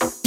[0.00, 0.21] you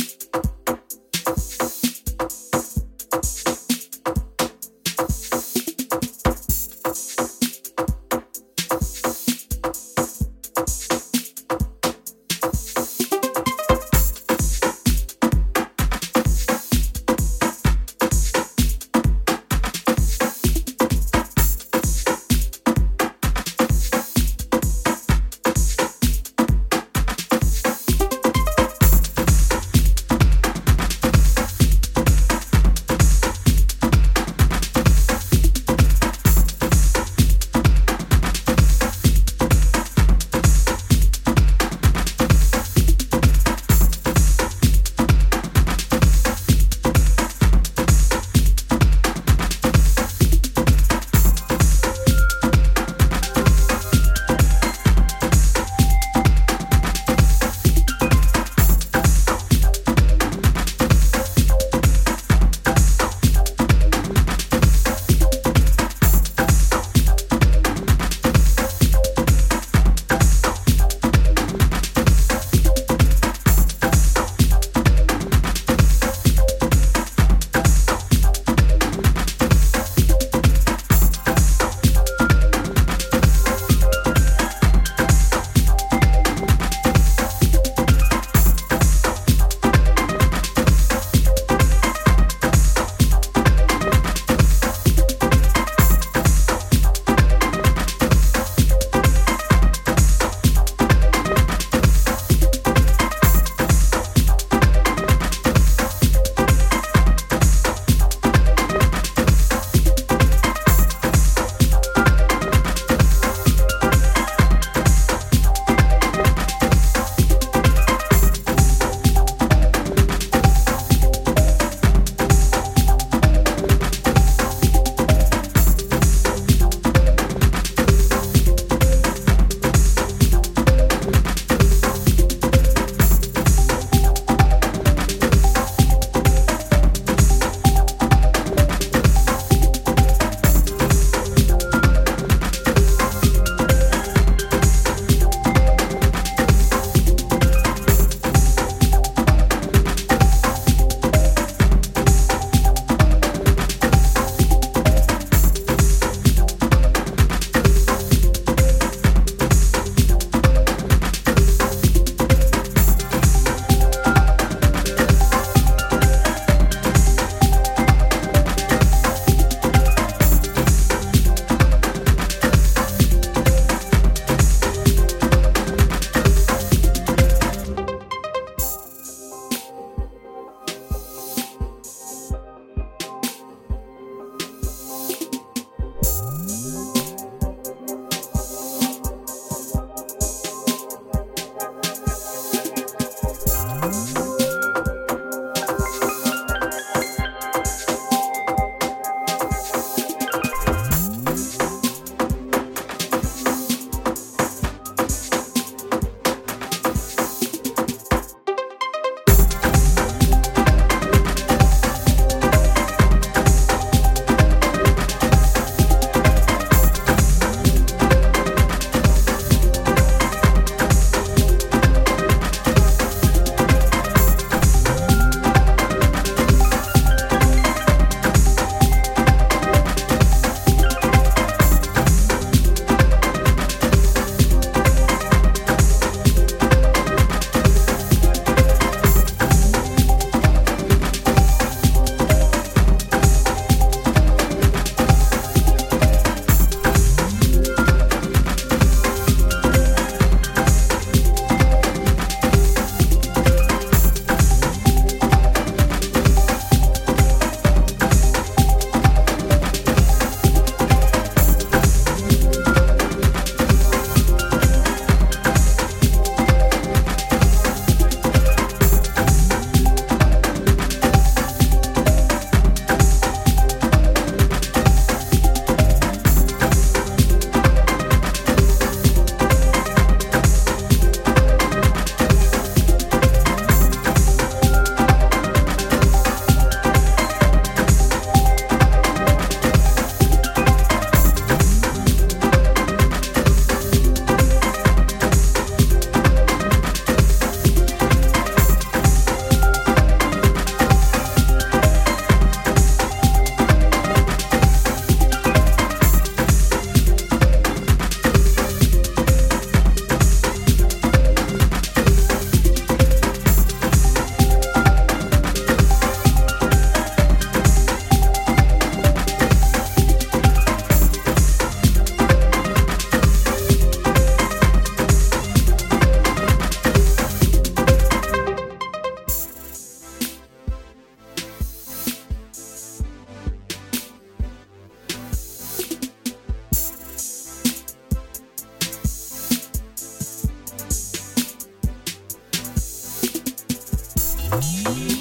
[344.51, 345.14] Música